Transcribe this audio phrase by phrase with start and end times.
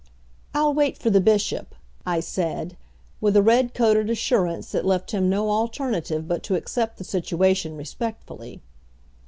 [0.55, 1.75] "I'll wait for the Bishop,"
[2.07, 2.75] I said,
[3.21, 7.77] with a red coated assurance that left him no alternative but to accept the situation
[7.77, 8.61] respectfully.